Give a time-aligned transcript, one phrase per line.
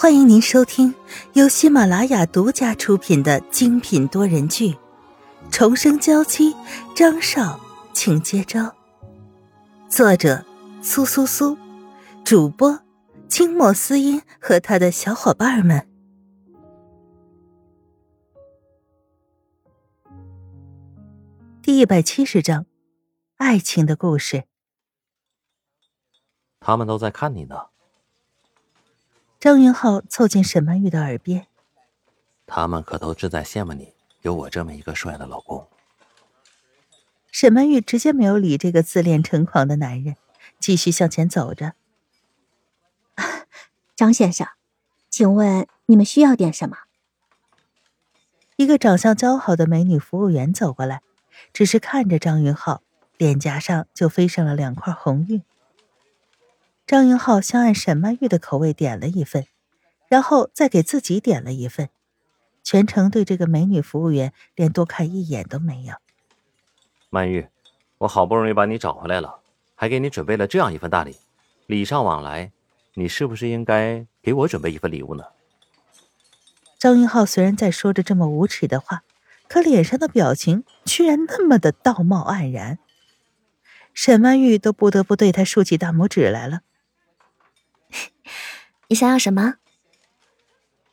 [0.00, 0.94] 欢迎您收听
[1.34, 4.72] 由喜马拉雅独家出品的精品多人剧
[5.50, 6.54] 《重生娇妻》，
[6.96, 7.60] 张少，
[7.92, 8.74] 请接招。
[9.90, 10.42] 作者：
[10.80, 11.54] 苏苏苏，
[12.24, 12.80] 主播：
[13.28, 15.86] 清末思音和他的小伙伴们。
[21.60, 22.64] 第一百七十章，
[23.36, 24.44] 爱情的故事。
[26.58, 27.66] 他们都在看你呢。
[29.40, 31.46] 张云浩凑近沈曼玉的耳边
[32.46, 35.66] ：“他们可都是在羡慕你有我这么一个帅的老公。”
[37.32, 40.16] 沈曼玉直接没有理这个自恋成狂的男人，
[40.58, 41.72] 继续向前走着。
[43.96, 44.46] 张先生，
[45.08, 46.76] 请问你们需要点什么？
[48.56, 51.00] 一个长相姣好的美女服务员走过来，
[51.54, 52.82] 只是看着张云浩，
[53.16, 55.42] 脸颊上就飞上了两块红晕。
[56.90, 59.46] 张云浩先按沈曼玉的口味点了一份，
[60.08, 61.88] 然后再给自己点了一份，
[62.64, 65.94] 全程对这个美女服务员连多看一眼都没有。
[67.08, 67.46] 曼玉，
[67.98, 69.38] 我好不容易把你找回来了，
[69.76, 71.14] 还给你准备了这样一份大礼，
[71.68, 72.50] 礼尚往来，
[72.94, 75.22] 你是不是应该给我准备一份礼物呢？
[76.76, 79.04] 张云浩虽然在说着这么无耻的话，
[79.46, 82.80] 可脸上的表情居然那么的道貌岸然，
[83.94, 86.62] 沈曼玉都不得不对他竖起大拇指来了。
[88.88, 89.56] 你想要什么？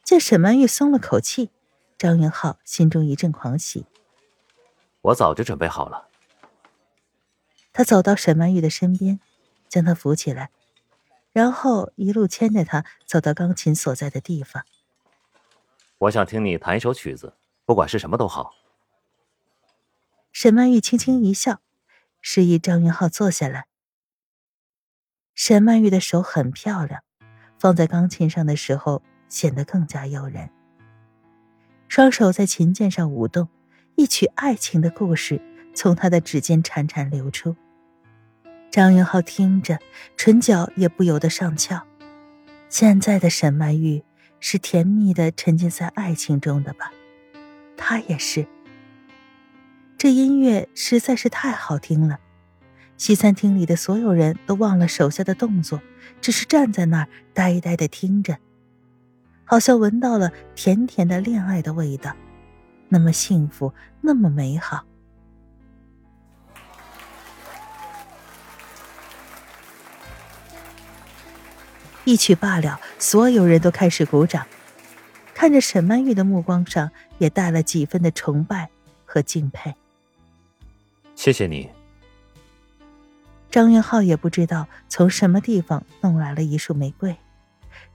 [0.03, 1.51] 见沈曼玉松了口气，
[1.97, 3.85] 张云浩心中一阵狂喜。
[5.01, 6.07] 我早就准备好了。
[7.73, 9.19] 他走到沈曼玉的身边，
[9.67, 10.49] 将她扶起来，
[11.31, 14.65] 然后一路牵着她走到钢琴所在的地方。
[15.99, 17.33] 我想听你弹一首曲子，
[17.65, 18.53] 不管是什么都好。
[20.31, 21.61] 沈曼玉轻轻一笑，
[22.21, 23.67] 示意张云浩坐下来。
[25.37, 27.01] 沈曼玉的手很漂亮。
[27.59, 30.49] 放在钢琴上的时候，显得更加诱人。
[31.87, 33.47] 双手在琴键上舞动，
[33.95, 35.39] 一曲爱情的故事
[35.75, 37.55] 从他的指尖潺潺流出。
[38.71, 39.79] 张云浩听着，
[40.17, 41.85] 唇角也不由得上翘。
[42.67, 44.03] 现在的沈曼玉
[44.39, 46.91] 是甜蜜的沉浸在爱情中的吧？
[47.77, 48.47] 他也是。
[49.99, 52.19] 这音乐实在是太好听了。
[52.97, 55.79] 西餐厅里的所有人都忘了手下的动作，
[56.19, 58.37] 只是站在那儿呆呆的听着，
[59.45, 62.15] 好像闻到了甜甜的恋爱的味道，
[62.89, 63.71] 那么幸福，
[64.01, 64.83] 那么美好。
[72.03, 74.47] 一曲罢了，所有人都开始鼓掌，
[75.35, 78.69] 看着沈曼玉的目光上也带了几分的崇拜
[79.05, 79.75] 和敬佩。
[81.13, 81.76] 谢谢你。
[83.49, 87.17] 张云浩也不知道从什么地方弄来了一束玫瑰，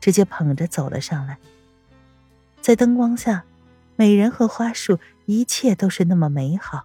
[0.00, 1.38] 直接捧着走了上来。
[2.60, 3.44] 在灯光下，
[3.96, 6.84] 美人和花束，一切都是那么美好。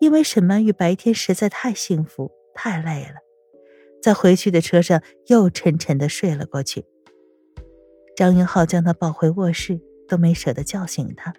[0.00, 3.16] 因为沈曼玉白天实在太幸福、太累了，
[4.00, 6.86] 在回去的车上又沉沉的睡了过去。
[8.16, 9.87] 张云浩将她抱回卧室。
[10.08, 11.32] 都没舍得叫醒他。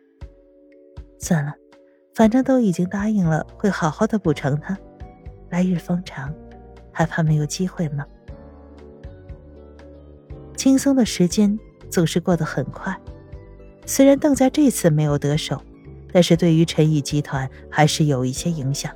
[1.19, 1.53] 算了，
[2.13, 4.77] 反正都已经答应了，会好好的补偿他。
[5.49, 6.33] 来日方长，
[6.91, 8.05] 还怕没有机会吗？
[10.55, 11.57] 轻松的时间
[11.89, 12.95] 总是过得很快。
[13.85, 15.59] 虽然邓家这次没有得手，
[16.13, 18.93] 但是对于陈宇集团还是有一些影响。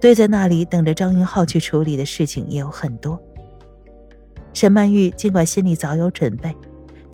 [0.00, 3.20] 堆在那里等着张云浩去处理的事情也有很多。
[4.52, 6.54] 沈曼玉尽管心里早有准备。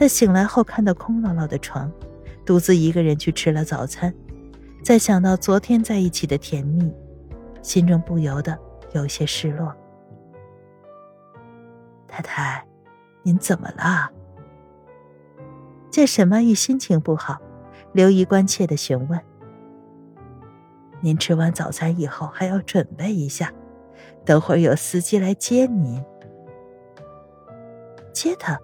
[0.00, 1.92] 但醒来后看到空落落的床，
[2.46, 4.14] 独自一个人去吃了早餐，
[4.82, 6.90] 再想到昨天在一起的甜蜜，
[7.60, 8.58] 心中不由得
[8.94, 9.76] 有些失落。
[12.08, 12.66] 太太，
[13.22, 14.10] 您怎么了？
[15.90, 17.36] 见沈曼玉心情不好，
[17.92, 19.20] 刘姨关切的询问
[21.02, 23.52] ：“您吃完早餐以后还要准备一下，
[24.24, 26.02] 等会儿有司机来接您。
[28.14, 28.58] 接他。”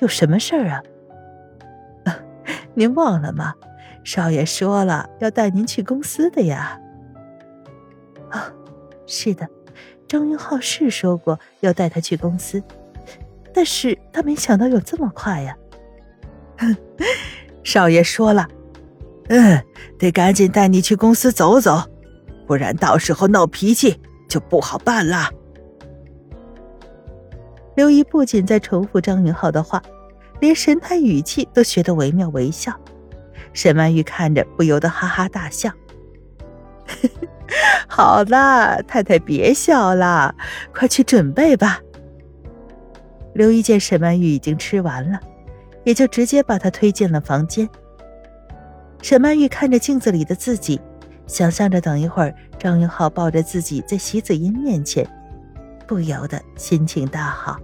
[0.00, 0.82] 有什么事儿啊？
[2.74, 3.54] 您忘了吗？
[4.02, 6.78] 少爷说了要带您去公司的呀。
[8.30, 8.50] 啊，
[9.06, 9.46] 是的，
[10.08, 12.62] 张云浩是说过要带他去公司，
[13.52, 15.56] 但是他没想到有这么快呀。
[17.62, 18.48] 少爷说了，
[19.28, 19.62] 嗯，
[19.98, 21.82] 得赶紧带你去公司走走，
[22.46, 25.28] 不然到时候闹脾气就不好办了。
[27.80, 29.82] 刘姨不仅在重复张云浩的话，
[30.38, 32.70] 连神态语气都学得惟妙惟肖。
[33.54, 35.70] 沈曼玉看着不由得哈哈大笑
[37.88, 40.34] ：“好了，太太别笑了，
[40.74, 41.80] 快去准备吧。
[43.32, 45.18] 刘一见沈曼玉已经吃完了，
[45.82, 47.66] 也就直接把她推进了房间。
[49.00, 50.78] 沈曼玉看着镜子里的自己，
[51.26, 55.08] 想象着等一会儿张云浩抱着自己在席子英面前，
[55.86, 57.58] 不由得心情大好。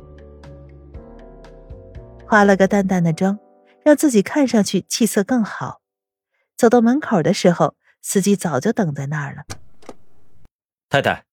[2.28, 3.38] 化了个淡淡的妆，
[3.84, 5.80] 让自己看上去气色更好。
[6.56, 9.44] 走到门口的时候，司机早就等在那儿了。
[10.88, 11.24] 太太，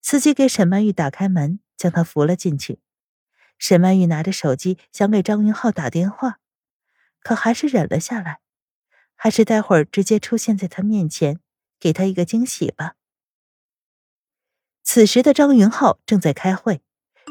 [0.00, 2.78] 司机给沈曼玉打开门，将她扶了进去。
[3.58, 6.38] 沈曼玉拿着手机想给张云浩打电话，
[7.20, 8.40] 可还是忍了下来。
[9.16, 11.40] 还是待会儿直接出现在他面前，
[11.78, 12.94] 给他一个惊喜吧。
[14.82, 16.80] 此时的张云浩正在开会，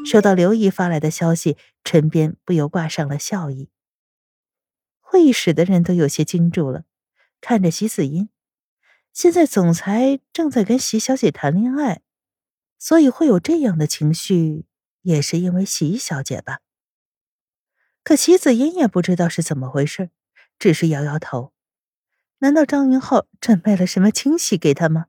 [0.04, 3.70] 收到刘姨发来的消息，唇边不由挂上了笑意。
[5.00, 6.84] 会议室的人都有些惊住了，
[7.40, 8.28] 看着席子音。
[9.12, 12.02] 现在总裁正在跟席小姐谈恋爱，
[12.78, 14.66] 所以会有这样的情绪，
[15.02, 16.60] 也是因为席小姐吧？
[18.02, 20.10] 可席子音也不知道是怎么回事，
[20.58, 21.52] 只是摇摇头。
[22.38, 25.06] 难道张云浩准备了什么惊喜给他吗？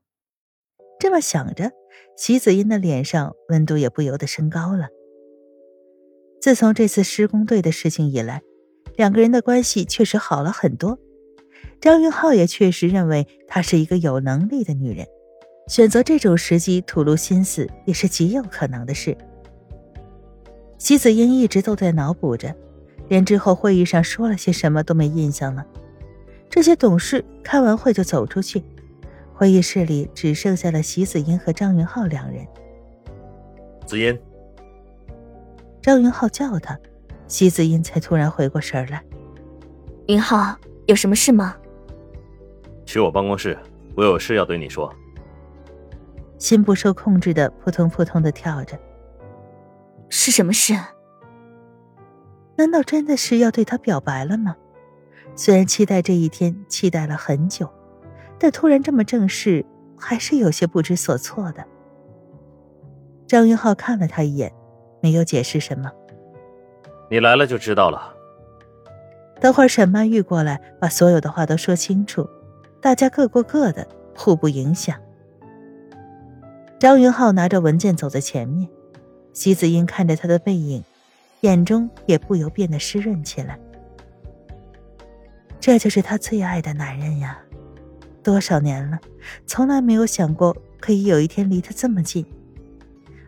[0.98, 1.72] 这么想着，
[2.16, 4.88] 席子英的脸上温度也不由得升高了。
[6.40, 8.42] 自从这次施工队的事情以来，
[8.96, 10.98] 两个人的关系确实好了很多。
[11.80, 15.06] 张云浩也确实认为她是一个有能力的女人，
[15.68, 19.16] 选择这种时机吐露心思也是极有可能的事。
[20.78, 22.54] 席子英一直都在脑补着，
[23.08, 25.64] 连之后会议上说了些什么都没印象了。
[26.50, 28.62] 这些董事开完会就走出去，
[29.42, 32.46] 会议室里只剩下了席子英和张云浩两人。
[33.84, 34.16] 子英，
[35.82, 36.78] 张云浩叫他，
[37.26, 39.02] 席子英才突然回过神来。
[40.06, 40.56] 云浩，
[40.86, 41.56] 有什么事吗？
[42.86, 43.58] 去我办公室，
[43.96, 44.94] 我有事要对你说。
[46.38, 48.78] 心不受控制的扑通扑通的跳着。
[50.08, 50.72] 是什么事？
[52.54, 54.54] 难道真的是要对他表白了吗？
[55.34, 57.68] 虽然期待这一天，期待了很久，
[58.42, 59.64] 但突然这么正式，
[59.96, 61.64] 还是有些不知所措的。
[63.24, 64.52] 张云浩看了他一眼，
[65.00, 65.88] 没有解释什么。
[67.08, 68.12] 你来了就知道了。
[69.40, 72.28] 等会儿沈曼玉过来，把所有的话都说清楚，
[72.80, 73.86] 大家各过各的，
[74.16, 74.96] 互不影响。
[76.80, 78.68] 张云浩拿着文件走在前面，
[79.32, 80.82] 席子英看着他的背影，
[81.42, 83.56] 眼中也不由变得湿润起来。
[85.60, 87.38] 这就是他最爱的男人呀，
[88.22, 88.98] 多少年了，
[89.46, 92.24] 从来没有想过可以有一天离他这么近，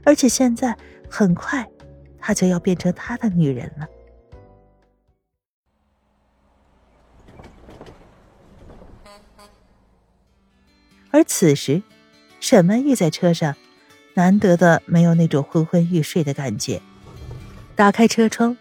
[0.05, 0.77] 而且现在
[1.09, 1.69] 很快，
[2.19, 3.87] 他就要变成他的女人了。
[11.11, 11.83] 而此时，
[12.41, 13.55] 沈曼玉在车上，
[14.15, 16.81] 难得的没有那种昏昏欲睡的感觉。
[17.77, 18.57] 打开车窗，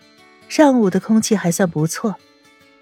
[0.47, 2.15] 上午的空气还算不错。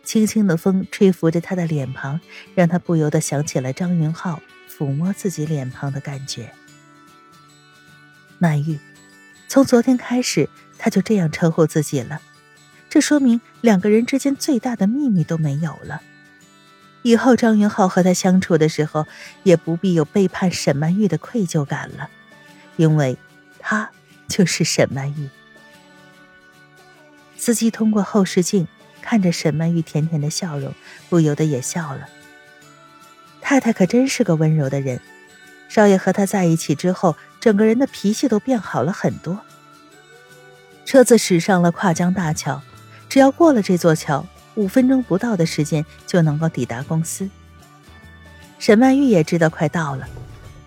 [0.03, 2.19] 轻轻的风吹拂着她的脸庞，
[2.56, 6.51] 让她不由得想起了张云浩抚摸自己脸庞的感觉。
[8.38, 8.80] 曼玉，
[9.48, 12.19] 从昨天开始，他就这样称呼自己了，
[12.89, 16.01] 这说明两个人之间最大的秘密都没有了。
[17.04, 19.07] 以后张云浩和他相处的时候，
[19.44, 22.09] 也不必有背叛沈曼玉的愧疚感了，
[22.78, 23.16] 因为
[23.59, 23.92] 他
[24.28, 25.30] 就是沈曼玉。
[27.37, 28.68] 司机通过后视镜。
[29.02, 30.74] 看着沈曼玉甜甜的笑容，
[31.10, 32.08] 不由得也笑了。
[33.42, 35.02] 太太可真是个温柔的人，
[35.68, 39.40] 少爷和她在一起之后，整个人的脾气都变好了很多。
[40.86, 42.62] 车子驶上了跨江大桥，
[43.10, 47.30] 只要过了这座桥，五分钟不到的时间就能够抵达公司。
[48.60, 50.08] 沈曼玉也知道快到了，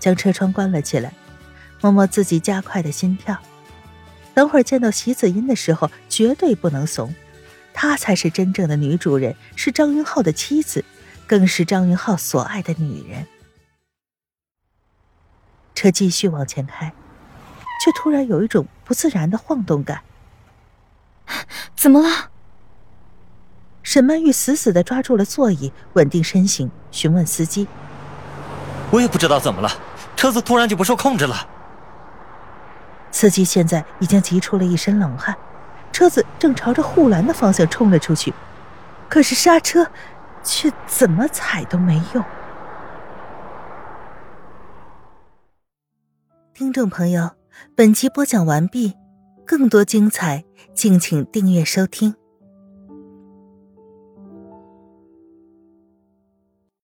[0.01, 1.13] 将车窗关了起来，
[1.81, 3.39] 摸摸自己加快的心跳。
[4.35, 7.15] 等会儿见到席子音的时候，绝对不能怂。
[7.75, 10.83] 她才是真正的女主人，是张云浩的妻子，
[11.27, 13.27] 更是张云浩所爱的女人。
[15.75, 16.95] 车继续往前开，
[17.85, 20.03] 却突然有一种不自然的晃动感。
[21.75, 22.31] 怎么了？
[23.83, 27.67] 沈曼玉死死的抓住了座椅，稳定身形，询问司机
[28.91, 29.71] ：“我也不知道怎么了，
[30.17, 31.49] 车子突然就不受控制了。”
[33.11, 35.37] 司机现在已经急出了一身冷汗。
[35.95, 38.35] 车子正朝着护栏的方向冲了出去，
[39.09, 39.87] 可是刹车
[40.43, 42.25] 却怎么踩都没用。
[46.53, 47.31] 听众朋友，
[47.77, 48.95] 本集播讲完毕，
[49.47, 52.17] 更多精彩，敬请订阅收听。